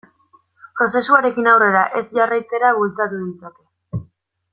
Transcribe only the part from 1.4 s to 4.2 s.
aurrera ez jarraitzera bultzatu ditzake.